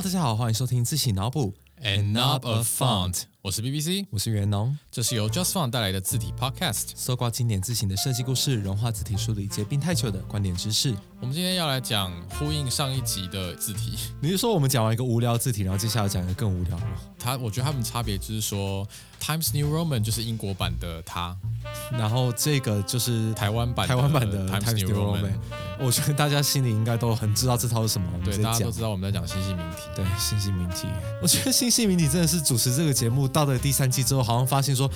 [0.00, 1.54] 大家好，欢迎收听自行脑补。
[1.82, 4.76] And not a font，我是 BBC，我是袁农。
[4.90, 6.90] 这是由 Just Font 带来的字体 Podcast。
[6.96, 10.92] 搜刮经典字形的设计故事，融化字体书里结冰太久的观点知识。
[11.20, 13.96] 我们今天要来讲呼应上一集的字体。
[14.20, 16.92] 你是说我们讲完一个无聊字体，然后接下来讲一个更无聊的吗？
[17.16, 18.86] 它，我觉得它们差别就是说
[19.20, 21.36] ，Times New Roman 就是英国版的它，
[21.92, 25.32] 然后这个就是台湾版台湾版的 Times New Roman。
[25.80, 28.08] 我觉得大家心里应该都很知道这套是什么。
[28.24, 28.72] 对，大家都。
[28.72, 29.82] 知道我们在讲新细名体。
[29.94, 30.86] 对，新细名体，
[31.20, 34.90] 我觉得新细明你真的是主持这个节目到了第三季之后，好像发现说，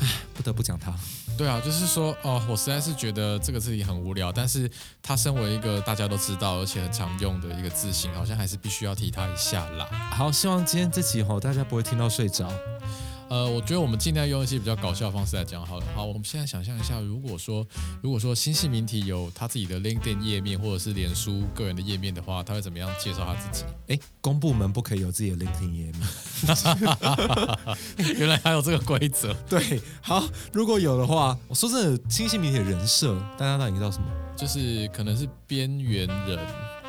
[0.00, 0.94] 唉，不得不讲他。
[1.36, 4.68] 对啊，就是说，哦，我实在是觉得这个字体很无聊，但是
[5.00, 9.86] 他身为一个大家都知道而且很常用的一个字形，好像还是必须要提他一下啦。
[10.10, 12.50] 好，希望今天这集吼大家不会听到睡着。
[13.28, 15.86] 呃，我觉得我们尽量用一些比较搞笑的方式来讲好了。
[15.94, 17.66] 好，我们现在想象一下，如果说
[18.02, 23.64] 如果说新系名体有他自己的 LinkedIn 页面或者是脸书个人的页面的话，他会怎么样介绍他自己？
[23.88, 26.00] 哎，公部门不可以有自己的 LinkedIn 页面。
[28.18, 29.34] 原来还有这个规则。
[29.48, 34.06] 对，好，如果有的话，我说真的，新系名体的人设，大家到底知道什么？
[34.36, 36.38] 就是可能是边缘人，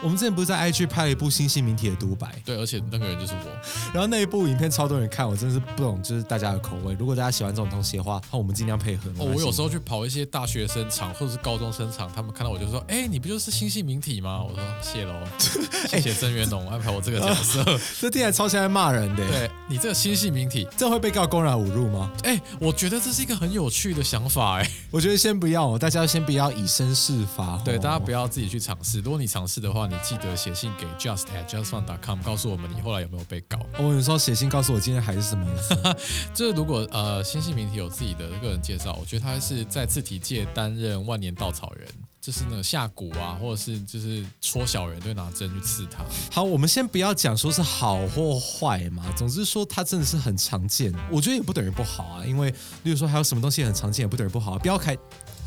[0.02, 3.92] 我们之前不是在 IG 拍了一部新细明体的独白，对，而且那个人就是我。
[3.94, 6.94] 然后那一部影片超多人看，我真的是不懂，就是大家的口味。
[7.00, 9.10] 如果大家喜欢这种东西的话，那我们尽量配合。
[9.18, 15.14] 哦，我有时候去跑一些大学生场或者是高中生场，他们看到我就说：“哎，你不就是新细明体吗？”我说：“谢喽，
[15.90, 17.64] 谢谢郑元龙安排我这个角色。
[18.00, 19.28] 这听起来超像在骂人的。
[19.28, 22.12] 对你这个新细明体，这会被告公然侮辱吗？
[22.24, 24.72] 哎，我觉得这是一个很有趣的想法，哎。
[24.92, 27.60] 我觉得先不要哦，大家先不要以身试法。
[27.66, 28.10] 对，大家不。
[28.10, 29.00] 要自己去尝试。
[29.02, 33.60] 如果你尝试的话，你记得写信给 just at justfun.com，告诉我们你后来有没有被告。
[33.78, 35.98] 我有时候写信告诉我今天还是什么颜色。
[36.34, 41.88] 就是如果呃新细明体有自己的个人介绍，我觉得他是在字体界担任万年稻草人，
[42.22, 46.04] 就是那个下蛊啊，或者是就是戳小人，就拿针去刺他。
[46.32, 50.94] 好，我们先不要讲说是好或坏嘛，总之说它真的是很常见。
[51.12, 52.52] 我觉得也不等于不好啊，因为
[52.84, 54.60] 例如说还有什么东西很常见，也不等于不好、啊。
[54.60, 54.96] 标楷，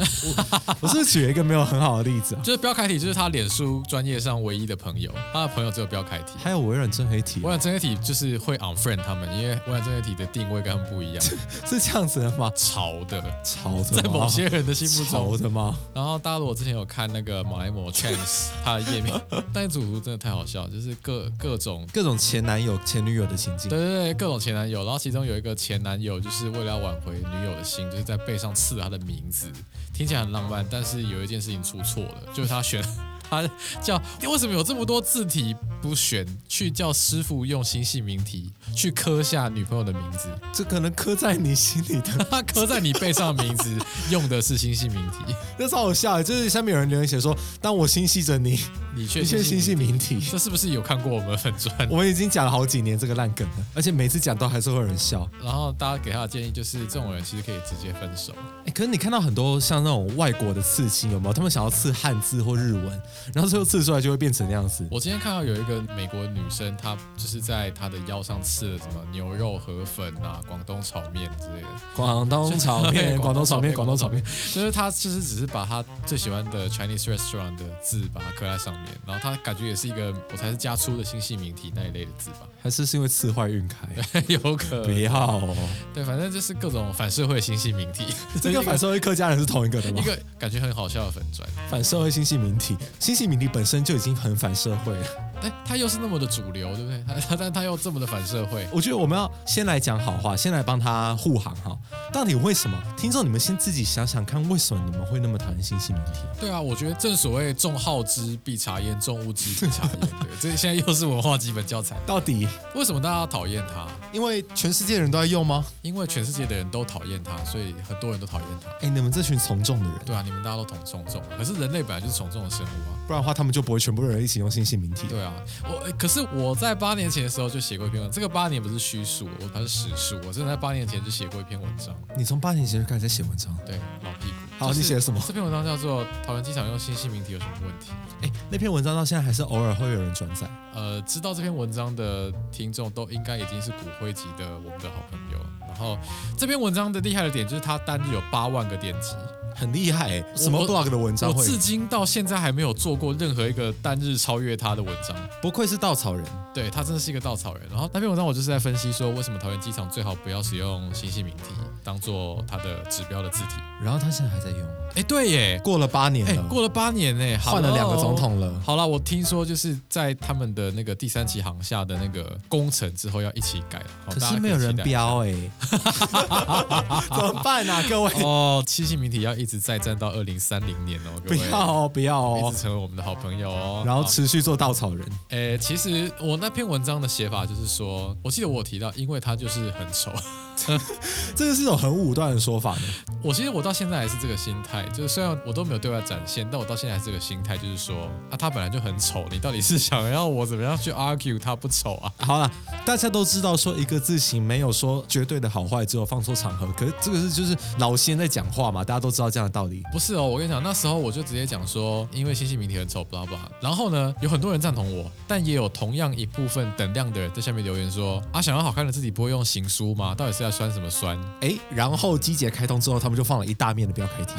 [0.25, 2.41] 我我是不是举了一个没有很好的例子啊。
[2.43, 6.33] 就是标楷体，就是他脸书专业上唯一的朋友，他的朋友只有标楷体。
[6.43, 11.23] 还有微软真黑体微，软真黑体就是会 unfriend 他们，因为微软真黑体的定位跟他们不一样，
[11.67, 12.51] 是这样子的吗？
[12.57, 15.77] 潮的，潮的在某些人的心目中潮的吗？
[15.95, 19.15] 然后大家如果之前有看那个马来貘 Chance 他的页面，
[19.53, 21.87] 但是主图真的太好笑，就是各各种。
[21.93, 23.79] 各种前男友、前女友的情境对。
[23.79, 29.51] 对对，各种前男友，然后其中有一个前男友，就是为了要挽回女友的心，就是在背上刺了她的名字，
[29.93, 32.83] 听起来很浪漫，但是有一件事情出错了，就是他选
[33.29, 33.49] 他
[33.81, 43.75] 叫为什么有这么多字体不选去叫师傅用新细明体去刻下女朋友的名字，这可能刻在你心里的， 他刻在你背上的名字
[44.11, 46.23] 用的是新细明体， 那超好笑。
[46.23, 48.61] 就是下面有人留言写说：“当我心系着你，
[48.95, 51.89] 你却你却心系名体。”这是不是有看过我们粉砖？
[51.91, 55.29] 我们已经讲了好几年这个烂梗了，而且每次讲都还是会有人笑。
[55.43, 58.33] 然后大家给他的建议就是，这种人其实可以直接分手。
[58.67, 61.33] 哎，可是你看到很多像那种外国的刺青，有没有？
[61.33, 63.03] 他们想要刺汉字或日文，
[63.35, 64.87] 然后最后刺出来就会变成那样子。
[64.91, 71.69] 我今天看到有一个美国女生，她就是在她的腰上刺了什么牛肉河粉啊、广东炒面之类的。
[71.97, 74.23] 广东炒面， 广东炒面，广东炒面。
[74.53, 83.87] 就是她其实只是把她最喜欢的 Chinese restaurant 的字把它刻在上面，然后他感觉也是一个我才是加粗的星系名体那一类的字吧，还是是因为刺坏运开？
[84.29, 85.57] 有可不要哦，
[85.93, 88.07] 对，反正就是各种反社会星系名体，
[88.41, 90.05] 这跟反社会客家人是同一个的吗 一？
[90.05, 91.49] 个感觉很好笑的粉砖。
[91.69, 95.07] 反社会星系名体，星系名体本身就已经很反社会了。
[95.43, 97.05] 哎，他又是那么的主流，对不对？
[97.07, 101.77] 他他但他又这么的反社会，我觉得我们要先来讲好话，先来帮他护航哈。
[102.13, 102.79] 到底为什么？
[102.97, 106.21] 听众你们先自己想想看，为什么你们会那么讨厌新兴媒体？
[106.41, 110.01] 对啊，我觉得正所谓重好之必察焉，重恶之必察焉。
[110.01, 111.97] 对，这现在又是文化基本教材。
[112.07, 113.87] 到底为什么大家要讨厌他？
[114.13, 115.65] 因为全世界人都在用吗？
[115.81, 118.71] 因为全世界的人都讨厌它，所以很多人都讨厌它。
[118.87, 122.93] 哎，你们这群从众的人，对啊，你们大家都从从众，可是人类本来就是从众的生物啊。
[123.07, 125.07] 不然的话他们就不会全部人一起用新系名体。
[125.09, 125.33] 对啊，
[125.65, 130.17] 我诶可是我在八年前的时候就写过一篇文，这个八年不是虚数，我它是实数。
[130.27, 134.35] 我真的在八年前就写过一篇文章，你从八年前就开始在写文章，对，老屁股。
[134.59, 137.91] 好就是你写了什么这篇文章叫做《桃园机场用新细明体有什么问题》。
[138.25, 140.49] 哎，那篇文章到现在还是偶尔会有人转载。
[140.73, 145.39] 呃，知道这篇文章的听众都应该已经是骨灰级的我们的好朋友。
[145.69, 145.97] 然后
[146.37, 149.15] 这篇文章的厉害的点就是它单日有八万个点击，
[149.55, 151.41] 很厉害哎，什么我 blog 的文章会？
[151.41, 155.17] 我至今到现在还没有做过任何一个单日超越他的文章。
[155.41, 157.63] 不愧是稻草人，对他真的是一个稻草人。
[157.71, 161.45] 然后那篇文章我就是在分析说，为什么桃园机场最好不要使用新系名体
[161.83, 163.55] 当做它的指标的字体。
[163.83, 164.61] 然后他现在还在用，
[164.95, 168.15] 哎，对耶，过了八年哎，了，过了八年呢，换了两个总。
[168.15, 168.61] 统了。
[168.65, 175.35] 好了，我听说就是在他们的那个第三期航下的那个工程之后要一起改，好可是没有人标哎，
[177.11, 178.13] 怎么办啊，各位？
[178.23, 183.83] 哦，七星名体要一直再战到二零三零年哦，各不位要哦，不要哦一直，成为我们的好朋友哦。
[183.85, 185.05] 然后持续做稻草人。
[185.31, 190.13] 诶，其实我那篇文章的写法就是说，我记得我有提到，因为他就是很丑。
[191.35, 193.12] 这个是一种很武断的说法呢。
[193.25, 202.13] 我其实我到现在还是这个心态，就是虽然我都没有对外展现，但我到现在还是这个心态，就是说啊，他本来就很丑，你到底是想要我怎么样去 argue 他不丑啊？
[202.19, 202.51] 好了，
[202.85, 206.67] 大家都知道说一个字形没有说绝对的好坏，只有放错场合。
[206.77, 209.85] 可是这个是就是老先在讲话嘛，大家都知道这样的道理。
[209.93, 213.39] 不是哦，我跟你讲，那时候我就直接讲说，因为星星名体很丑，blah blah。
[213.61, 220.13] 然后呢，有很多人赞同我，但也有同样一部分等量的人在下面留言说啊，想要好看的自己不会用行书吗？
[220.13, 221.17] 到底是要酸什么酸？
[221.41, 224.35] 哎，然后机节开通之后，他们就放了一大面的标楷体。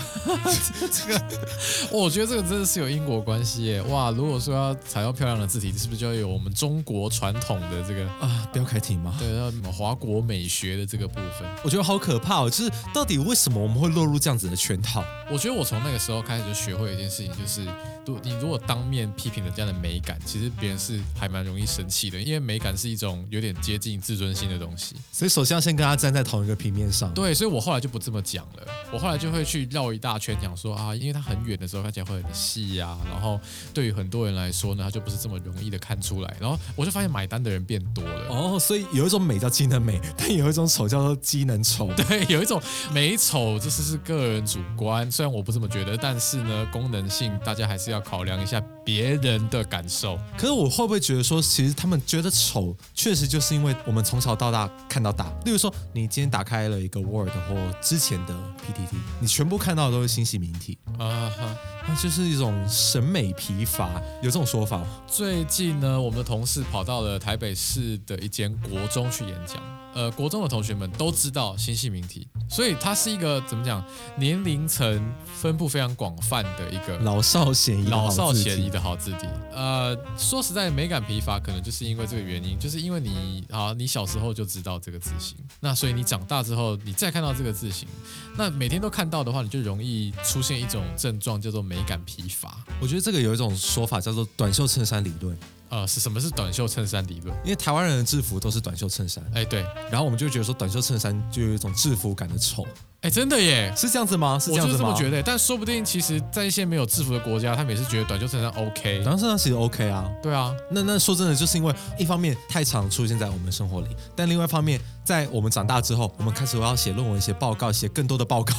[1.92, 3.82] 哦我觉得这个真的是有因果关系耶！
[3.84, 9.16] 哇，如果说要采用漂亮的字体，是不是就要有我们中国传统的这个啊，标楷体吗？
[9.20, 11.50] 对，要什么华国美学的这个部分？
[11.64, 12.50] 我觉得好可怕哦！
[12.50, 15.04] 就是到底为什么我们会落入这样子的圈套？
[15.32, 17.66] 我觉得我从那个时候开始就学会一件事情，就是
[18.06, 24.96] 如你如果当面批评人家的美感，其实别人是还蛮容易生气的，因为美感是一种有点接近自尊心的东西。
[25.12, 27.14] 所以首先要先跟他站在同一个平面上。
[27.14, 33.40] 对，所以我后来就不这么讲了，我后来就会去绕一大圈讲说啊，因为它很远的时候看起来会很细啊、然后
[33.74, 38.28] 对于很多人来说呢，它就不是这么容易的看出来，然后我就发现买单的人变多了。
[38.30, 41.90] 哦，所以有一种美叫机能美，但有一种丑叫做机能丑。
[41.94, 42.62] 对，有一种
[42.92, 50.18] 美丑，这是是个人主观，虽然我不这么觉得，但是呢，功能性大家还是要考量一下别人的感受。
[50.38, 55.32] 可是我会不会觉得说，其实他们觉得丑，确实就是因为我们从小到大看到大。
[55.46, 61.58] 例如说，你今天打开了一个 Word 或之前的 PPT，你全部看到的都是新系名体，啊哈，
[61.88, 64.88] 那就是一种审美疲乏，有这种说法吗？
[65.08, 69.62] 最近呢，我们的同事跑到了台北市的一间国中去演讲。
[69.94, 73.84] 呃，国中的同学们都知道新系名体，所以它是一个怎么讲，
[74.18, 79.28] 年龄层分布非常广泛的一个老少咸宜老，少咸宜的好字体。
[79.54, 87.88] 呃，说实在，美感疲乏可能就是因为这个原因，就是因为你啊，你小时候就知道这个字形，那所以你长大之后，你再看到这个字形，
[88.36, 92.58] 那每天都看到的话，你就容易出现一种症状，叫做美感疲乏。
[92.82, 95.38] 我觉得这个有一种说法叫做短袖衬衫理论，
[95.74, 97.36] 呃，是什么是短袖衬衫理论？
[97.44, 102.64] 因为台湾人的制服都是短袖衬衫，哎，对，然后我们就会觉得说短袖衬衫就有一种制服感的丑，
[103.02, 103.74] 哎，真的耶。
[103.76, 104.38] 是这样子吗？
[104.38, 104.90] 是这我就是样子吗？
[104.90, 109.04] 这么觉得，但说不定其实，在一些没有制服的国家，他们也是觉得短袖衬衫 OK。
[109.04, 118.54] 短袖衬衫其实 OK 啊，对啊，那那说真的，就是因为一方面太常出现在我们生活里，但另外一方面，在我们长大之后，我们开始要写论文、写报告、写更多的报告。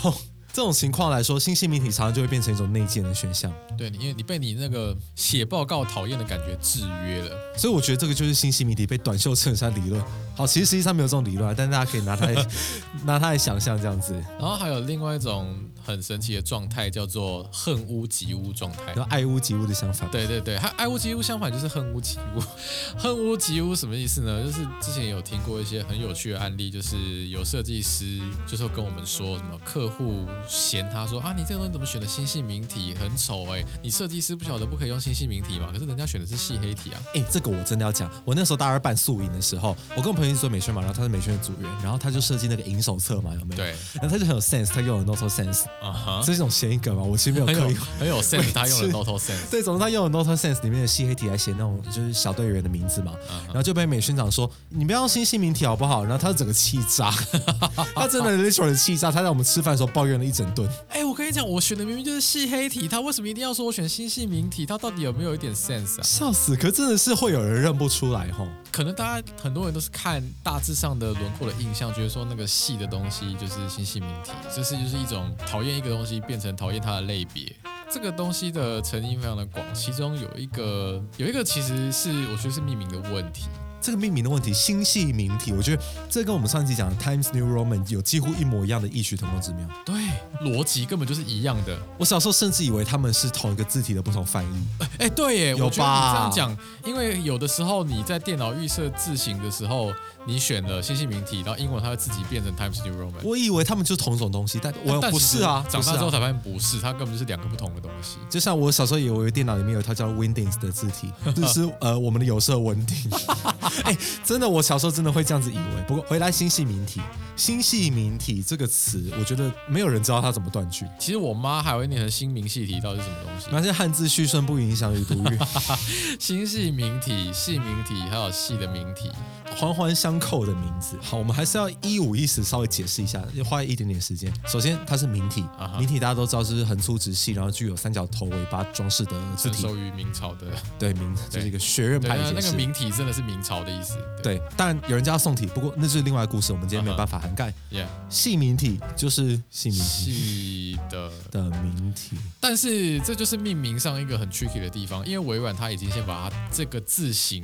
[0.55, 3.53] 这种情况来说，新系命题常常就会变成一种内建的选项。
[3.77, 7.37] 对你，因为你被你那个写报告讨厌的感觉制约了。
[7.57, 10.01] 所以我觉得这个就是新系命题被短袖衬衫理论。
[10.37, 12.47] 好，其实实际上没有这种理论啊，但大家可以拿它来
[13.05, 18.97] 拿它来想象这样子，然后还有另外一种很神奇的状态，叫做恨屋及乌状态然。
[18.97, 20.09] 后爱屋及乌的相反。
[20.13, 22.41] 对对对，它爱屋及乌相反就是恨屋及乌。
[22.97, 24.45] 恨屋及乌什么意思呢？
[24.45, 35.69] 就是之前有听过一些很有趣的案例，就是有设计师就是跟我们说什么客户嫌他说啊，你这个东西怎么选的新细明体很丑哎、你设计师不晓得不可以用新细明体嘛？
[35.73, 37.01] 可是人家选的是细黑体啊。
[37.15, 38.11] 哎，这个我真的要讲。
[38.25, 43.57] 我那时候大二办宿营的时候，我跟我朋友一起做美宣嘛，然后他是美宣的组员，然后他就设计那个银手册嘛，有没有？。
[43.57, 47.03] 对，然后他就很有 sense，他用了 Noto Sense，啊哈这，是一种谐音梗嘛？
[47.03, 47.77] 我其实没有刻意。
[47.99, 49.51] 很有 sense，他用了是 Noto Sense。
[49.51, 56.05] 对，总之他用了 Noto Sense 里面的细黑体来写那种就是小队员的名字嘛，嗯然后就被美宣长说你不要用新姓名体好不好？
[56.05, 57.11] 然后他就整个气炸，
[57.95, 60.69] 他真的 literally 气炸，他在我们吃饭的时候抱怨了一整顿。
[60.89, 64.67] 哎、我跟你讲，我选的明明就是细黑体，他为什么一定要说我选新细明体？
[64.67, 66.03] 他到底有没有一点 sense 啊？
[66.03, 66.57] 笑死！
[66.57, 68.49] 可真的是会有人认不出来吼。
[68.73, 77.55] 可能大家很多人都是看大致上的轮廓的印象，觉得说那个细的东西就是新细明体，这是就是一种讨厌一个东西变成讨厌它的类别。
[77.91, 83.45] 这个东西的成因非常的广，其中有一个有一个其实是我觉得是命名的问题。
[83.85, 89.69] 这个命名的问题，星系名体，我觉得这跟我们上一集讲的 Times New Roman 有几乎一模一样的异曲同工之妙。
[89.85, 89.95] 对，
[90.41, 91.79] 逻辑根本就是一样的。
[91.99, 94.67] 我小时候甚至以为他们是同一个字体的不同翻译。
[95.01, 96.59] 哎，对耶，有我觉得你吧这样讲，
[96.91, 99.93] 因为有的时候你在电脑预设字形的时候，
[100.27, 103.23] 你选了星系名体，然后英文它会自己变成 Times New Roman。
[103.23, 108.17] 我以为他们就是同一种东西，但我不是啊，长大之后才发现不是，它根本就是两个不同的东西。
[108.31, 113.09] 就像我小时候以为电脑里面有一套叫 Windows 的字体， 就是呃我们的有色文体。
[113.85, 115.85] 哎，真的，我小时候真的会这样子以为。
[115.87, 117.01] 不过回来星系名体，
[117.37, 120.87] 星系名体这个词，我觉得没有人知道它怎么断句。
[120.99, 123.49] 其实我妈还会念成新明系体，到底是什么东西？
[123.53, 125.39] 那些汉字序顺不影响语读语，
[126.19, 129.11] 星系名体、系名体，还有系的名体。
[129.57, 130.99] 环环相扣的名字。
[131.01, 134.33] 好，我们还是要一五一十稍微解释一下，要花一点点时间。
[134.47, 139.63] 首先，它是名体啊哈名体大家都知道是横粗直细，然后具有三角头尾巴装饰的字体。
[139.63, 140.47] 成熟于明朝的，
[140.79, 142.35] 对，名对就是一个学院对，派的解释。
[142.35, 143.97] 那那个明体真的是明朝的意思。
[144.23, 147.53] 对，但有人叫它宋体，不过那是另外的故事，我们今天没办法涵盖。
[147.71, 151.11] ，Yeah，细名体就是细名体系的。
[151.31, 157.43] 的名体，但是这就是命名上一个很 tricky 的地方，因为微软它已经先把它这个字形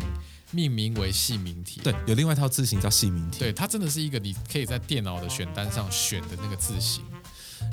[0.50, 1.80] 命名为系名体。
[1.82, 3.38] 对，有另外一套字型叫细名体。
[3.38, 7.02] 对，它真的是一个你可以在电脑的选单上选的那个字型。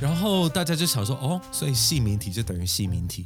[0.02, 3.26] 然后大家就想说，哦，所以细名体就等于细名体。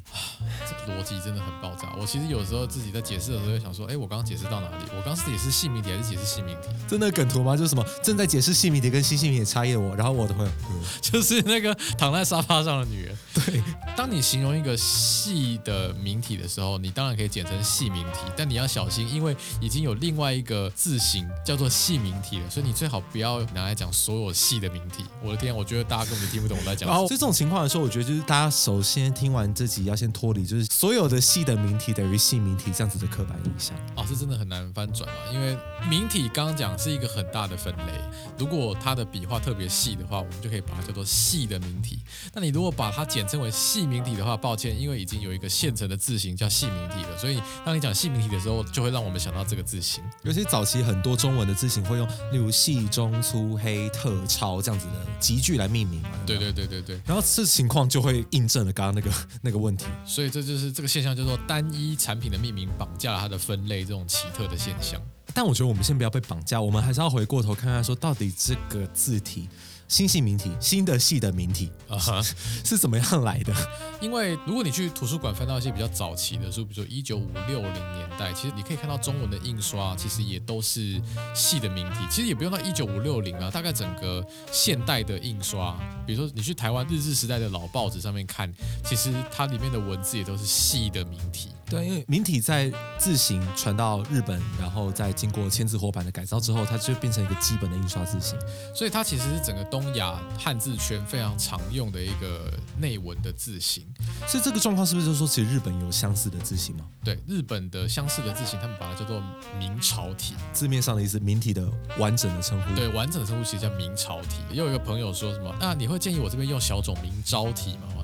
[0.70, 1.93] 这个逻辑真的很爆炸。
[2.00, 4.86] 我其实有时候自己在解释的时候，会想说，哎，我刚刚解释到哪里？
[4.91, 6.70] 我刚刚是解释系名体还是解释系名体？
[6.88, 7.58] 真的梗图吗？
[7.58, 13.17] 就是什么正在解释细名体跟新细名体差异的我，然后我的朋友，嗯 就是那个躺在沙发上的女人。
[13.34, 13.62] 对，
[13.96, 25.06] 当你形容一个细的名体的时候，你当然可以简称细名体，但你要小心，因为已经有另外一个字形叫做细名体了，所以你最好不要拿来讲所有细的名体。
[25.24, 33.76] 我的天，我觉得大家根本就听不懂我在讲什后，所以这种情况的时候，我觉得就是大家首先听完这集要先脱离，就是所有的细的名体等于细名体这样子的刻板印象。
[33.96, 35.58] 哦，这真的很难翻转嘛，因为
[35.90, 37.94] 名体刚刚讲是一个很大的分类，
[38.38, 42.00] 如果它的笔画特别细的话，我们就可以把它叫做细的名体。
[42.34, 50.04] 那你如果把它简称为细名体的话，抱歉，因为已经有一个现成的字形叫细名体了，所以当你讲细名体的时候，就会让我们想到这个字形。
[50.24, 56.10] 尤其早期很多中文的字形会用，例如细、中、粗、黑、特、超这样子的集句来命名嘛。
[56.26, 56.42] 对。
[56.42, 59.86] 对对对对，然后这情况就会印证了刚刚那个那个问题。
[60.04, 65.00] 所以这就是这个现象叫做单一产品的命名绑架了它的分类这种奇特的现象。
[65.34, 69.48] 但我觉得我们先不要被绑架，我们还是要回过头看看，说到底这个字体
[69.88, 72.22] 新系名体、新的系的名体啊哈，
[72.64, 73.54] 是怎么样来的？
[74.00, 81.02] 因为如果你去图书馆翻到一些比较早期的书，比如说一九五六零年代，其实你可以看到中文的印刷，其实也都是
[81.36, 82.00] 细的名体。
[82.10, 88.52] 其实也不用到一九五六零啊，大概整个现代的印刷，比如说你去台湾日治时代的老报纸上面看，
[88.86, 91.50] 其实它里面的文字也都是细的名体。
[91.72, 98.38] 对，因为明体在字形传到日本，然后再经过千字活版的改造之后，它就变成一个基本的印刷字形。
[98.75, 103.86] 所以它其实是整个东亚汉字圈非常常用的一个内文的字形。
[104.28, 106.86] 所以这个状况是不是就是说，其实日本有相似的字形吗？
[107.06, 109.24] 对，日本的相似的字形，他们把它叫做
[109.58, 110.34] 明朝体。
[110.51, 111.66] 字面上的意思，明体的
[111.98, 112.75] 完整的称呼。
[112.75, 114.42] 对，完整的称呼其实叫明朝体。
[114.50, 118.00] 也有一个朋友说什么，那你会建议我这边用小种明朝体吗？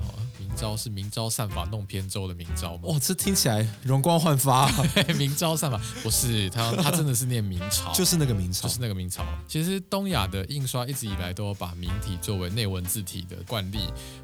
[0.58, 2.82] 我说明朝是明朝散法弄扁舟的明朝吗？
[2.84, 4.68] 哦，这听起来容光焕发，
[5.16, 8.66] 明朝散法不是他， 他真的是念明朝，就是那个明朝。
[8.66, 9.24] 就是那个明朝。
[9.46, 13.78] 其实东亚的印刷一直以来都有把明体作为内文字体的惯例。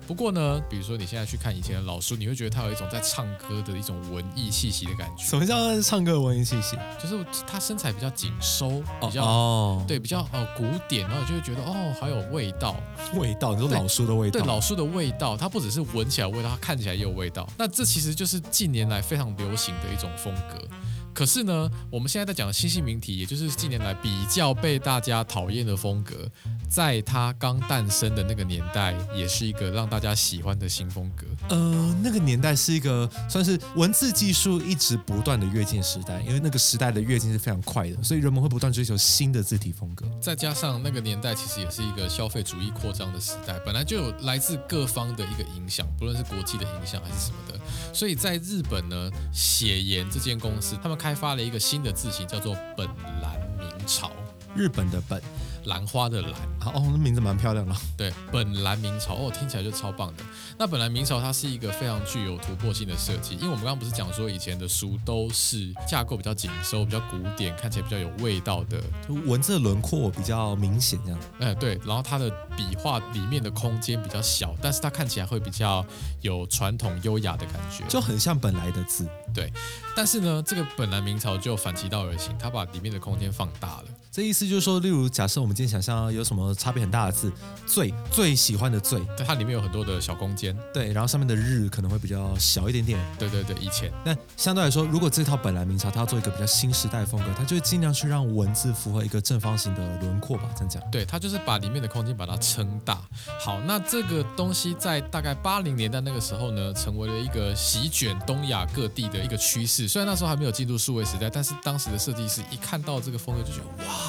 [0.07, 6.77] 不过呢，比如说你现在去看以前的老书，你会觉得它有一种在唱歌的一种文艺气息的感觉，什么叫唱歌文艺气息？
[7.01, 12.75] 就是它身材比较紧收，比较、哦，对比较呃古典，然后你就会觉得哦好有味道。
[13.15, 14.41] 味道，你说老书的味道。
[14.41, 17.49] 对老书的味道，它不只是闻起来味道，它看起来也有味道。
[17.59, 20.67] 那这其实就是近年来非常流行的一种风格。
[21.15, 26.29] 可是呢，我们现在在讲的新兴名体，也就是近年来比较被大家讨厌的风格，
[26.69, 31.25] 在它刚诞生的那个年代，也是一个让大家喜欢的新风格。
[31.49, 40.05] 呃，那个年代是一个算是文字技术一直不断的跃进时代，因为那个时代的跃进是非常快的，所以人们会不断追求新的字体风格。
[40.21, 47.61] 再加上那个年代其实也是一个消费主义扩张的时代，本来就有来自各方的一个影响，不论是国际的影响还是什么的。
[47.93, 52.89] 所以在日本呢，写研这间公司，他们开发了一个新的字形，叫做本
[53.21, 54.11] 兰明朝。
[54.57, 55.23] 日本的本，
[55.67, 56.33] 兰花的兰。
[56.33, 57.75] 啊哦，那名字蛮漂亮的。
[57.97, 60.25] 对，本来明朝哦，听起来就超棒的。
[60.59, 71.21] 那本来明朝它是一个非常具有突破性的设计，因为我们刚刚不是讲说以前的书都是架构比较紧收、比较古典，看起来比较有味道的，就文字的轮廓比较明显，这样。
[71.41, 71.79] 哎，对。
[71.85, 75.85] 然后它的笔画里面的空间比较小，但是它看起来会比较
[76.23, 79.07] 有传统优雅的感觉，就很像本来的字。
[79.35, 79.53] 对。
[79.95, 83.85] 但是呢，这个本来明朝就反其道而行，它把里面的空间放大了。
[84.15, 87.33] 这意思就是说，例如假设我们今天想象有什么差别很大的字，
[87.67, 93.91] 最最喜欢的最，它里面有很多的小空间，对，然后上面的日可能会比较小一点点，对对对，以前。
[94.05, 100.81] 那相对来说，如果这套本来明朝它要做一个比较新时代风格，它就会尽量去让文字符合一个正方形的轮廓吧，这样讲。
[100.93, 103.03] 对，它就是把里面的空间把它撑大。
[103.41, 109.89] 好，那这个东西在大概八零年代那个时候呢，成为了一个席卷东亚各地的一个趋势。
[109.89, 114.04] 虽然那时候还没有进入数位时代，但是当时的设计师一看到这个风格就觉得哇。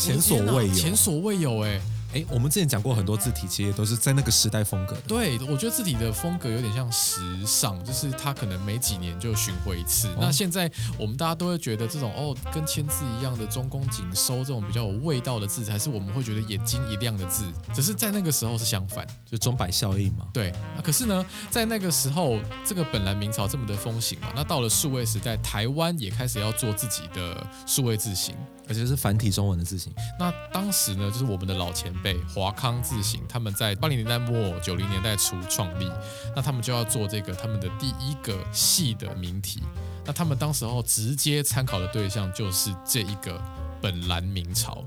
[0.00, 1.80] 前所未有，前所未有哎。
[2.12, 5.02] 哎，我们之前讲过很多字体，其实都是在那个时代风格的。
[5.06, 10.08] 对，我觉得字体的风格有点像时尚，就是它可能每几年就巡回一次。
[10.18, 17.44] 那现在我们大家都会觉得这种哦，跟签字一样的中宫紧收这种比较有味道的字，才是我们会觉得眼睛一亮的字。
[17.72, 20.26] 只是在那个时候是相反，就钟摆效应嘛。
[20.32, 28.34] 对，那可是呢，在那个时候，这个本来明朝这么的风行嘛，那到了数位时代，台湾也开始要做自己的数位字型，
[28.70, 29.92] 而且是繁体中文的字型。
[30.18, 32.70] 那当时呢，就是我们的老前辈华康。
[32.82, 35.90] 字形，他们在八零年代末九零年代初创立，
[36.34, 39.60] 那他们就要做这个他们的第一个系的名体。
[40.06, 43.40] 那他们当时候直接参考的对象就是这一个
[43.82, 44.84] 本蓝明朝。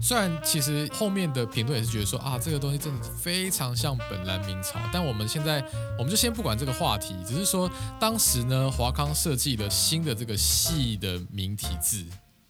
[0.00, 5.64] 虽然其实后面的评论也是觉得说啊，这个东西真的非常像本蓝明朝，但我们现在
[5.98, 12.04] 我们就先不管这个话题，只是说当时呢，华康设计了新的这个系的明体字。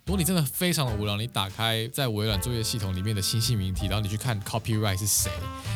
[0.06, 5.30] 如果你真的非常的无聊，你打开在微软作业系统里面的新细明体，然后你去看 copyright 是谁，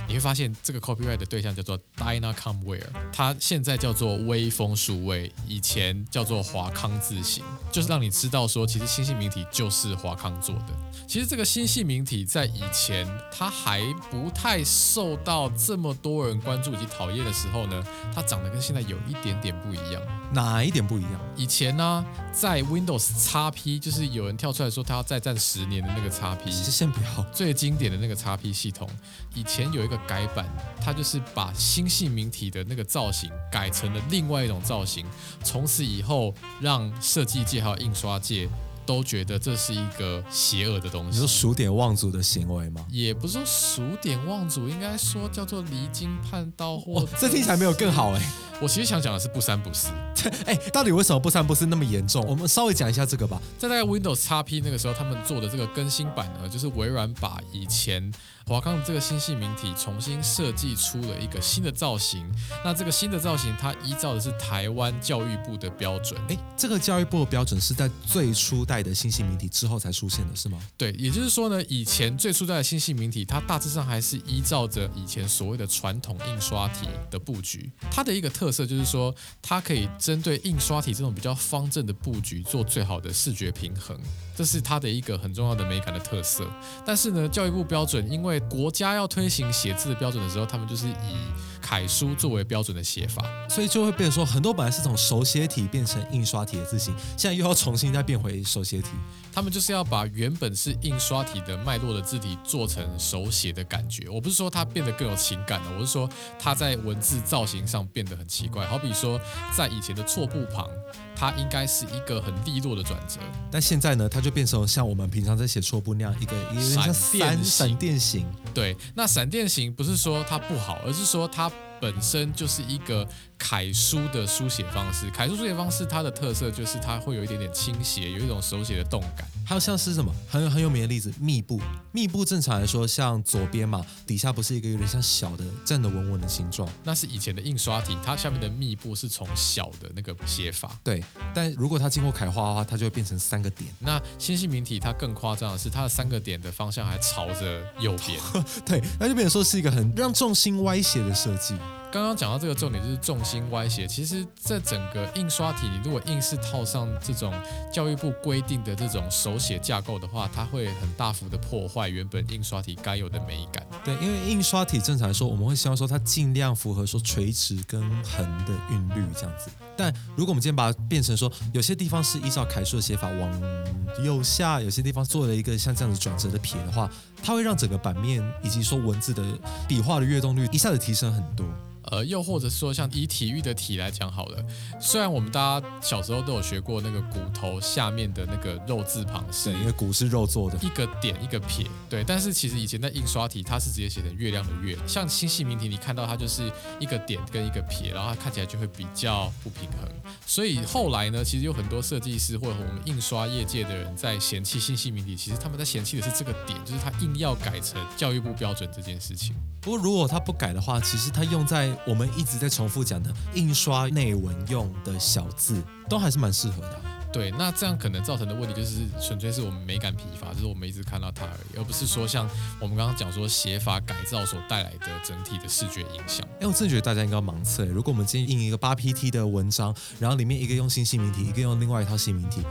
[0.09, 10.75] 你会发现这个 copyright 的对象叫做 Dynacomware，它现在叫做微风数位，以前叫做华康字型，就是让你知道说，其实新细明体就是华康做的。
[11.07, 20.02] 其实这个新细明体在以前它还不太受到这么多人关注以及讨厌的时候呢，它长得跟现在有一点点不一样。
[20.33, 21.12] 哪一点不一样？
[21.37, 24.25] 以前呢，在 Windows XP 就是有。
[24.25, 28.88] 人跳出来说他要再战十年的那个叉 P，先不要最经典的那个叉 P 系统，
[29.35, 30.47] 以前有一个改版，
[30.80, 35.04] 它就是把星系名体的那个造型改成了另外一种造型，
[35.42, 38.49] 从此以后让设计界还有印刷界。
[38.87, 42.85] 都觉得这是一个邪恶的东西，你说数典忘祖的行为吗？
[42.90, 46.76] 也不是说数典忘祖，应该说叫做离经叛道。
[46.78, 48.21] 或这听起来没有更好哎。
[48.64, 49.88] 我其实想讲的是不三不四。
[50.47, 52.25] 哎，到底为什么不三不四那么严重？
[52.26, 53.38] 我们稍微讲一下这个吧。
[53.59, 58.11] 在大概 Windows XP 那个时候，他们做的这个更新版呢，就是微软把以前。
[58.47, 62.30] 华康这个新细名体重新设计出了一个新的造型，
[62.62, 66.20] 那这个新的造型它依照的是台湾教育部的标准。
[66.29, 70.59] 哎，这个教育部的标准是在最初代的新细名体之后才出现的，是吗？
[70.77, 77.70] 对，也就是说呢，以前最初代的新细名体，它大致上还是依照着以前所谓的传统印刷体的布局。
[77.90, 79.12] 它的一个特色就是说，
[79.43, 83.99] 它可以针对印刷体这种比较方正的布局做最好的视觉平衡，
[84.37, 86.47] 这是它的一个很重要的美感的特色。
[86.87, 91.17] 但是呢，教育部标准因为国家要推行写字的标准的时候，他们就是以
[91.64, 98.88] 楷书作为标准的写法，所以就会变成说，很多本来是从手写体变成印刷体的字形，现在又要重新再变回手写体。
[99.33, 104.11] 他们就是要把原本是印刷体的脉络的字体做成手写的感觉。
[104.11, 106.07] 我不是说它变得更有情感了，我是说
[106.38, 108.66] 它在文字造型上变得很奇怪。
[108.66, 109.18] 好比说，
[109.57, 110.68] 在以前的错步旁。
[111.16, 118.27] 它应该是一个很利落的转折，但现在呢，它就变成像我们平常在写错步那样一个闪电闪电型。
[118.53, 121.50] 对，那闪电型不是说它不好，而是说它
[121.81, 123.07] 本身就是一个。
[123.38, 129.27] 楷书的书写方式，楷书书写方式它的特色就是它会有一点点倾斜，有一种手写的动感。
[129.47, 131.61] 还有像是什么很很有名的例子，密布。
[131.92, 140.79] 密布正常来说，像左边嘛，底下不是一个有点像小的站得稳稳的形状，那是以前的印刷体，它下面的密布是从小的那个写法。
[140.83, 143.70] 对，但如果它经过楷化的话，它就会变成三个点。
[143.81, 148.18] 那新细明体它更夸张的是，它的三个点的方向还朝着右边。
[148.64, 151.55] 对，那就变成说是一个很让重心歪斜的设计。
[151.94, 153.87] 刚刚讲到这个重点就是重心歪斜。
[153.87, 157.33] 其实，在整个印刷体，你如果硬是套上这种
[157.72, 163.64] 教育部规定的这种手写架构的话，它会很大幅的破坏原本印刷体该有的美感。
[163.85, 169.48] 对，因为印刷体正常来说，我们会希望说它尽量符合说垂直跟横的韵律这样子。
[169.76, 176.90] 但如果我们今天把它变成说，有些地方是依照楷书的写法往右下，有些地方做了一个像这样子转折的撇的话，
[177.22, 179.22] 它会让整个版面以及说文字的
[179.68, 181.46] 笔画的跃动率一下子提升很多。
[181.90, 184.44] 呃，又或者说像以体育的体来讲好了，
[184.81, 192.03] 虽然我们大家小时候都有学过那个骨头下面的那个肉字旁是因为骨是肉做的，一个点一个撇，对。
[192.05, 199.88] 但是其实以前在印刷体，它是直接写成月亮的月，像星系名体，你看到它就是一个点跟一个撇，然后它看起来就会比较不平衡。
[200.27, 209.35] 所以后来呢，其实有很多设计师或者我们印刷业界的人在嫌弃星系名体，其实他们在嫌弃的是这个点，就是他硬要改成教育部标准这件事情。
[209.61, 216.80] 不过如果他不改的话，其实他用在我们一直在重复讲的印刷内文用的小字，都还是蛮适合的。
[217.12, 226.26] 对，那这样可能造成的问题就是纯粹是我们美感疲乏，就是我们一直看到它而已，而不是说像我们刚刚讲说写法改造所带来的整体的视觉影响。
[226.40, 227.64] 哎，我真的觉得大家应该盲测。
[227.66, 232.42] 如果我们今天印一个八 PT 的文章，然后里面一个用新姓名体，一个用另外一套姓名体，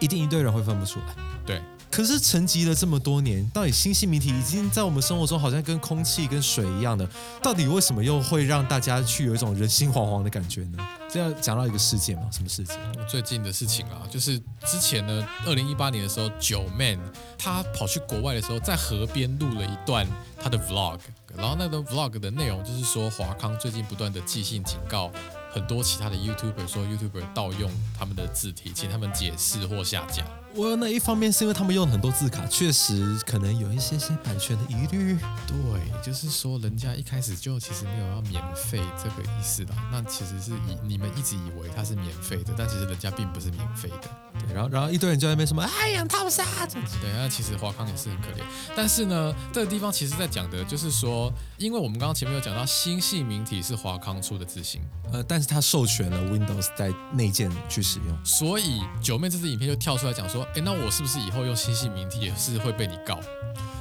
[0.00, 1.14] 一定一堆人会分不出来。
[1.44, 1.60] 对。
[1.96, 7.08] 可是沉寂了这么多年，到底新系名体已经在我们生活中好像跟空气、跟水一样的，
[7.42, 10.88] 到底为什么又会让大家去有一种人心惶惶的感觉呢？
[11.10, 12.28] 这要讲到一个事件吗？
[12.30, 12.76] 什么事情？
[13.08, 17.00] 最近的事情啊，就是之前呢，二零一八年的时候，九 man
[17.38, 20.06] 他跑去国外的时候，在河边录了一段
[20.38, 20.98] 他的 vlog，
[21.34, 25.10] 然后那个 vlog 的内容就是说华康最近不断的寄信警告。
[25.50, 30.22] 很多其他的 YouTuber 说 YouTuber 盗用他们的字体，请他们解释或下架。
[30.56, 35.18] 我那一方面是因为他们用了很多字卡，确实可能有一些些版权的疑虑。
[35.46, 39.76] 对，就是说人家一开始就其实没有要免费这个意思啦。
[39.90, 44.08] 那其实是以你们一直以为它是免费的，但其实人家并不是免费的。
[44.46, 46.96] 对，然后然后一堆人就在那边什么哎呀套杀这样子。
[47.00, 48.42] 对，那其实华康也是很可怜。
[48.74, 55.46] 但是呢，这个地方其实在讲的就是说，因为我们刚刚前面有讲到新系名体是华康出的字型，呃，但是。
[55.46, 63.18] 它授权了 Windows 在内建去使用，所以九妹这支影片就跳出来讲说：“哎，那我是不是以后用新系名体也是会被你告？”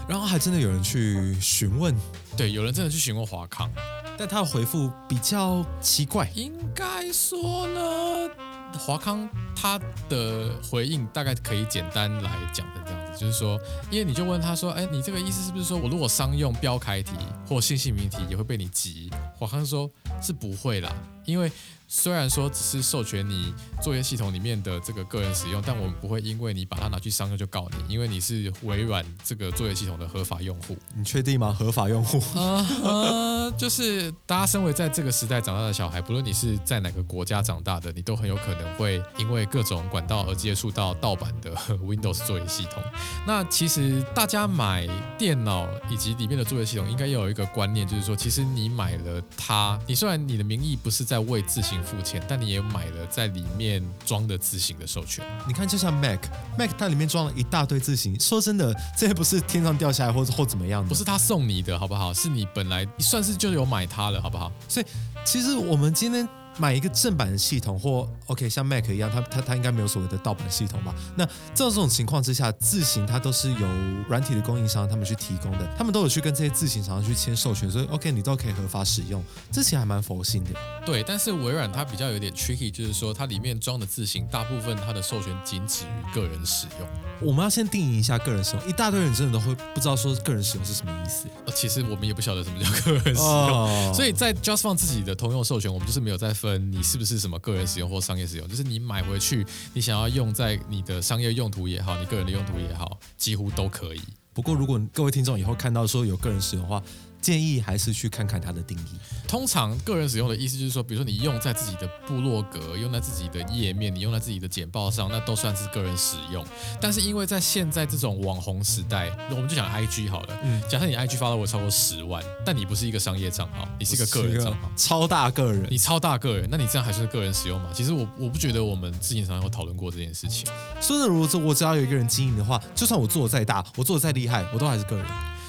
[0.07, 1.95] 然后还真的有人去询问，
[2.37, 3.71] 对，有人真的去询问华康，
[4.17, 6.29] 但他的回复比较奇怪。
[6.35, 8.29] 应该说呢，
[8.77, 17.13] 华康他的回应大概可以简单来讲成这样子，就是说，因为你就问他说：“哎，你这个意思是不是说我如果商用标楷体
[17.47, 19.89] 或信息名体也会被你急？”华康说
[20.21, 20.93] ：“是不会啦。”
[21.25, 21.51] 因为
[21.87, 23.51] 虽然说只是授权你
[23.81, 30.77] 作业系统里面的这个个人使用，但我们不会因为你把它拿去商用就告你，因为你是微软这个作业系统的合法用户。
[30.95, 31.55] 你确定吗？
[31.57, 32.21] 合法用户？
[32.35, 42.83] 呃，就是大家身为在这个时代长大的小孩，不论你是在哪个国家长大的，你都很有可能会因为各种管道而接触到盗版的 Windows 作业系统。
[43.25, 55.25] 那其实大家买电脑以及里面的作业系统，应该要有一个观念，就是说，其实你买了它，你虽然你的名义不是在为自行付钱，但你也买了在里面装的自行的授权。
[55.47, 58.15] 你看，就像 Mac，Mac 它里面装了一大堆自行。
[58.19, 62.13] 说真的，这也不是天上掉下来或者或怎么样的，不是他送你的，好不好？
[62.13, 64.51] 是你本来算是就有买它了，好不好？
[64.69, 64.85] 所以
[65.25, 66.29] 其实我们今天。
[66.57, 70.93] 买一个正版的系统，或 OK 像 Mac 一样，它它它应该没有所谓的盗版系统吧？
[71.15, 73.67] 那在这种情况之下，字型它都是由
[74.07, 80.51] 软体的供应商他们去提供的，他们都有去跟这些字型厂商去签授权，所以 OK 你都可以合法使用，这其实还蛮佛心的。
[80.85, 86.87] 对，但是微软它比较有点 tricky，就是说它里面装的字型大部分它的授权仅止于个人使用。
[87.21, 91.27] 我们要先定义一下个人使用，一大堆人真的都会不知道说个人使用是什么意思。
[91.45, 104.01] 呃，其实我们也不晓得什么叫个人使用，所以在 JustFont 自己的通用授权，我们就是没有在分你是不是什么个人使用或商业使用，就是你买回去，你想要用在你的商业用途也好，你个人的用途也好，几乎都可以。
[104.33, 106.83] 不过如果各位听众以后看到说有个人使用的话，
[107.25, 108.99] 建议还是去看看它的定义。
[109.27, 116.45] 通常个人使用的意思就是说，比如说你用在自己的部落格，用在自己的页面，你用在自己的简报上，那都算是个人使用。
[116.79, 120.39] 但是因为在现在这种网红时代，我们就讲 IG 好了。
[120.43, 127.71] 嗯，假设你 IG 发了我超过十万，但你不是一个商业账号，你是一个个人账号，超大个人，你超大个人，那你这样还是个人使用吗？
[127.73, 130.47] 其实我我不觉得我们之前常常有讨论过这件事情。
[130.79, 135.05] 说的如果我只要有一个人经营的话，就算我做的再大，我做的再厉害，我都还是个人。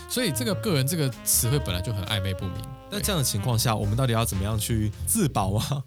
[0.08, 2.54] 所以这个个人这个词汇本来就很暧昧不明。
[2.90, 5.82] 那这样的情况下，我们到底要怎么样去自保啊？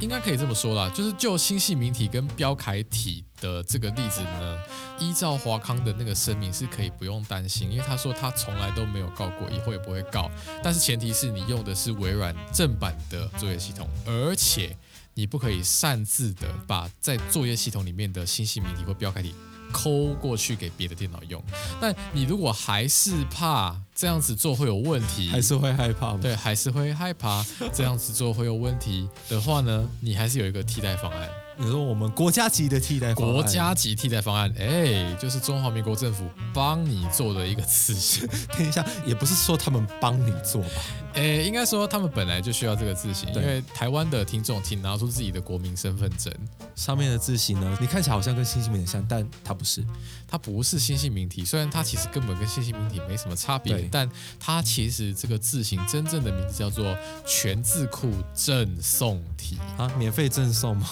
[0.00, 4.58] 应该可以这么说啦，就是就星系名体跟标楷体的这个例子呢，
[5.00, 10.30] 依照华康的那个声明是可以不用担心，因为他说他从来都没有告过，以后也不会告，
[10.62, 14.76] 但是前提是你用的是微软正版的作业系统，而且
[15.14, 19.34] 你不可以擅自的把在作业系统里面的星系名体或标楷体
[19.72, 21.42] 抠过去给别的电脑用。
[21.80, 26.18] 但你如果还是怕这样子做会有问题，还是会害怕吗？
[26.20, 31.28] 对，还是会害怕这样子做会有问题的话呢，你还是有一个替代方案。
[31.56, 38.26] 你说我们国家级的替代方案，国家级替代方案，哎，就是中华民国政府帮你做的一个字型。
[38.56, 40.68] 等一下，也不是说他们帮你做吧？
[41.14, 46.32] 哎，应该说他们本来就需要这个字型，因为台湾的听众请拿出自己的国民身份证，
[46.74, 49.84] 上面的字型呢，你看起来好像跟星星名很像，但它不是。
[50.32, 54.08] 它不是新姓名体，虽然它其实根本跟新姓名体没什么差别，但
[54.38, 60.88] 它其实这个字型真正的名字叫做全字库赠送体，啊，免费赠送吗？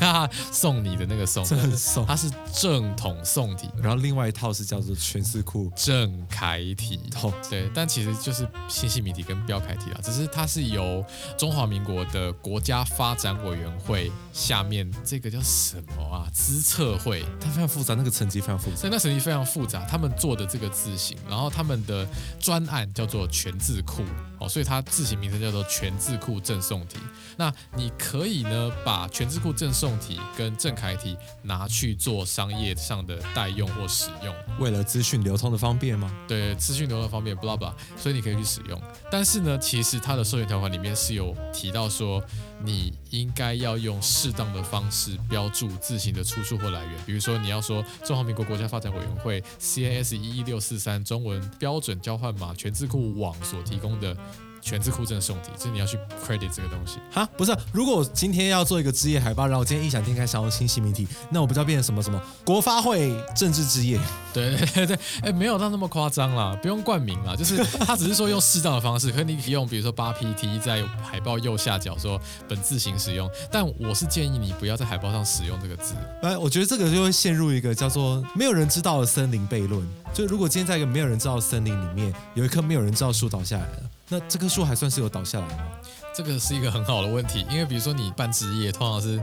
[0.00, 0.09] 哈哈，
[0.52, 2.06] 送你的那个送，赠送。
[2.06, 3.68] 它是正统宋体。
[3.82, 5.70] 然后另外一套是叫做全字库。
[5.76, 11.04] 正楷体，哦，对，但其实就是新系谜题跟标楷体啦，只是它是由
[11.38, 16.28] 中华民国的国家发展委员会下面这个叫什么啊？
[16.32, 18.76] 资策会，它非常复杂，那个层级非常复杂。
[18.76, 22.06] 所以那层级非常复杂，他们做的这个字型，然后他们的
[22.38, 24.02] 专案叫做全字库，
[24.38, 26.98] 哦，所以它字型名称叫做全字库赠送体。
[27.36, 36.08] 那你可以呢把全字库赠送体跟郑楷体拿去做商业上的代用或使用，为了资讯流通的方便吗？
[36.28, 38.80] 对资讯流通方便，blah blah，所以你可以去使用。
[39.10, 42.22] 但是呢，其实它的授权条款里面是有提到说，
[42.62, 54.16] 你应该要用适当的方式标注字型的出处或来源，比如说你要说中华民国国家发展委员会 CAS 一一六四三中文标准交换码全字库网所提供的
[54.60, 56.98] 全字库赠送题，就是你要去 credit 这个东西。
[57.12, 63.98] 哈，不是啊、如果我今天要做一个职业海报，然后我今天异想天开想要新新媒体，那我不知道变成什么什么国发会政治之夜，
[64.32, 75.94] 对对对对，哎，没有到那么夸张啦，不用冠名啦，就是他只是说用适当的方式，可是你可以用比如说八 PT 在海报右下角说本字形使用，但我是建议你不要在海报上使用这个字。
[76.22, 79.86] 哎，我觉得这个就会陷入一个叫做没有人知道的森林悖论。
[80.12, 85.64] 就如果今天在一个没有人知道的森林里面，有一棵没有人知道的树倒下来了，那这棵树还算是有倒下来吗？
[86.12, 89.14] 这个是一个很好的问题，因为比如说你办职业，通常是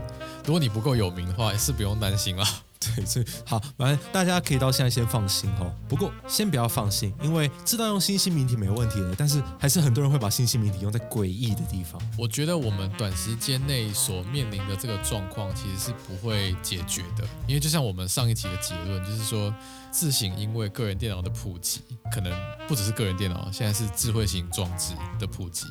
[0.44, 2.44] 如果你不够有名的话，是不用担心了。
[2.80, 5.74] 对，所以好，反正大家可以到现在先放心哦。
[5.88, 12.00] 不过先不要放心，因为知道用新兴名体没问题的，但是还是很多人会把新兴名体用在诡异的地方。
[12.16, 19.52] 我觉得我们短时间内所面临的这个状况其实是不会解决的，因为就像我们上一集的结论，就是说
[19.90, 21.80] 自行因为个人电脑的普及，
[22.12, 22.32] 可能
[22.68, 25.66] 不只是个人电脑，现在是智慧型装置的普及，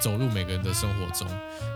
[0.00, 1.26] 走入每个人的生活中。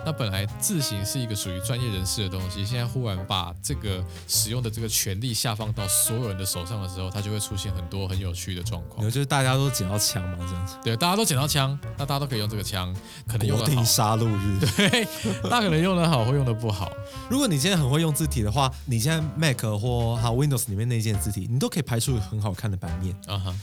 [0.04, 9.04] 那本来自行是一个属于专业人士的东西，现在忽然把这个使用的这个权利下放到所有人的手上的时候，它就会出现很多很有趣的状况。
[9.10, 10.76] 就是大家都捡到枪嘛，这样子。
[10.82, 12.94] 对，大家都捡到枪，那大家都可以用这个枪，
[13.26, 14.60] 可能用国得好定，杀戮日。
[14.76, 15.04] 对，
[15.42, 16.90] 大家可能用得好，会用得不好。
[17.28, 23.14] 如果你现在很会用字体的话，你现在 Mac 或还有 Windows 里面那件字体，你都可以排出很好看的版面。
[23.26, 23.54] 啊哈，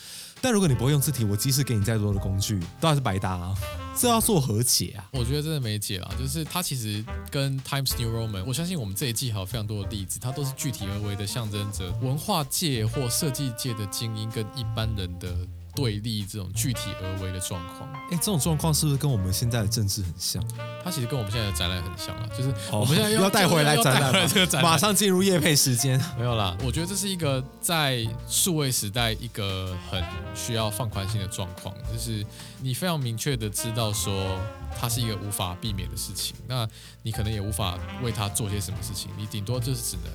[0.41, 3.55] 但如果你不会用字体，我即使给你再多的工具，都还是白搭啊。
[3.99, 5.09] 这要做何解啊。
[5.11, 15.35] 我觉得真的没解啊，就是它其实跟 Times New Roman，我相信我们这一季还有非常多的例子，它都是具体而为的象征着文化界或设计界的精英跟一般人的
[15.77, 17.87] 对立这种具体而为的状况。
[18.09, 20.43] 哎，这种状况是不是跟我们现在的政治很像？
[20.83, 26.03] 它其实跟我们现在的展览很像啊，就是哦我们现在要带回来要展览带回来这个展览马上进入夜配时间。
[26.17, 32.25] 没有啦，我觉得这是一个在数位时代一个很需要放宽心的状况，就是
[32.61, 34.39] 你非常明确的知道说
[34.79, 36.67] 它是一个无法避免的事情，那
[37.03, 40.11] 你可能也无法为它做些什么事情，你顶多就是只能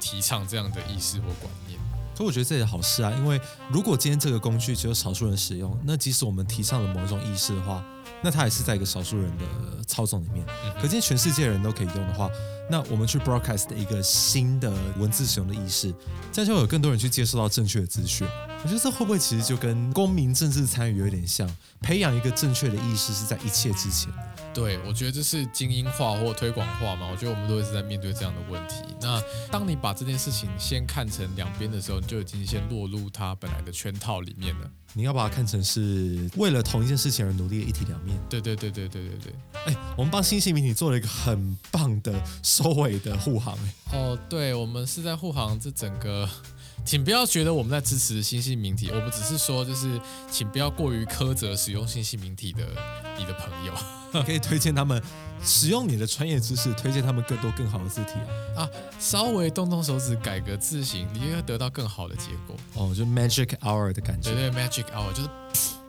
[0.00, 1.52] 提倡这样的意识或观
[2.14, 2.18] 念。
[2.18, 7.84] 可我觉得这也好事啊，因为如果今天这个工具只有少数人使用，那即使我们提倡了某一种意识的话，
[8.24, 9.44] 那它也是在一个少数人的
[9.86, 10.44] 操纵里面。
[10.76, 12.30] 可今天全世界人都可以用的话，
[12.70, 15.94] 那我们去 broadcast 一个新的文字使用的意识，
[16.32, 18.26] 这样就会有更多人去接受到正确的资讯。
[18.62, 21.46] 我觉得这会不会其实就跟公民政治参与有点像，
[21.82, 24.34] 培养一个正确的意识是在一切之前的。
[24.54, 27.08] 对，我觉得这是精英化或推广化嘛。
[27.10, 28.76] 我觉得我们都一直在面对这样的问题。
[29.02, 34.70] 那当你把这件事情先看成两边的时候，你就已经先落入它本来的圈套里面了。
[34.96, 38.16] 你要把它看成是为了同一件事情而努力的一体两面。
[38.30, 39.32] 对对对对对对对。
[39.66, 43.58] 哎，我们帮新兴媒体做了一个很棒的收尾的护航。
[43.58, 46.28] 哎，哦，对，我们是在护航这整个
[46.84, 52.62] 请不要觉得我们在支持新兴名体，我们只是说，就是请不要过于苛责使用新兴名体的
[53.18, 53.72] 你的朋友
[54.22, 55.02] 可以推荐他们
[55.42, 58.12] 使用你的专业知识，推荐他们更多更好的字体
[58.54, 58.62] 啊。
[58.62, 58.70] 啊，
[59.00, 62.54] 稍微动动手指改个字形，你就会得到更好的结果。
[62.74, 64.32] 哦，就 magic hour 的感觉。
[64.32, 65.28] 对对，magic hour 就是，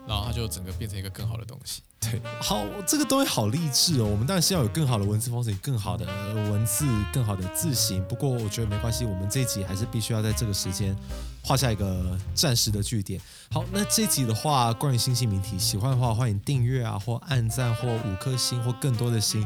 [0.07, 1.81] 然后它就整个变成一个更好的东西。
[1.99, 4.05] 对，好，这个东西好励志哦。
[4.05, 6.05] 我们当然是要有更好的文字风景，更好的
[6.51, 8.03] 文字，更好的字形。
[8.07, 10.95] 不过我觉得没关系，我们这一集还是必须要在这个时间
[11.41, 13.19] 画下一个暂时的句点。
[13.49, 19.43] 好，那这一集的话，关于新兴名题，喜欢的话欢迎订阅啊，或按赞，或五颗星，或更多的星，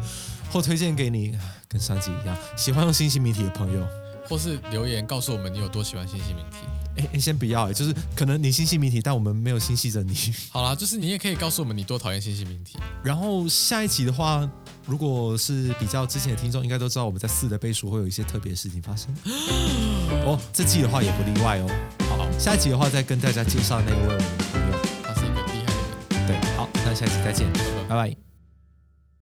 [0.52, 3.88] 或推荐给你，跟上集一样，喜欢用新兴名题的朋友。
[4.28, 6.58] 或是留言告诉我们你有多喜欢新兴名体。
[7.20, 10.16] 先不要，哎，就是可能你心系名体，但我们没有心系着你。
[10.52, 12.78] 好啦，就是你也可以告诉我们你多讨厌心系名体。
[13.04, 14.50] 然后下一集的话，
[14.86, 19.14] 如果是比较之前的听众，应该都知道我们在四的倍数会有一些特别的事情发生。
[20.26, 21.68] 哦，这季的话也不例外哦。
[22.10, 24.78] 好，下一集的话再跟大家介绍那一位我们的朋友。
[25.04, 25.74] 他是一个厉害
[26.10, 26.28] 的人。
[26.28, 28.29] 对，好，那下一集再见，拜拜拜拜。